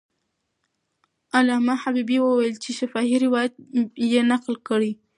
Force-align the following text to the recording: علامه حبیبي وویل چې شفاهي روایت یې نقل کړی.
علامه 1.37 1.73
حبیبي 1.83 2.17
وویل 2.21 2.55
چې 2.63 2.69
شفاهي 2.79 3.17
روایت 3.25 3.53
یې 4.11 4.21
نقل 4.31 4.55
کړی. 4.67 4.91